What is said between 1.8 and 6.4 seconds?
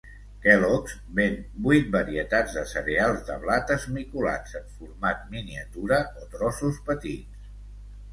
varietats de cereals de blat esmicolats en format miniatura o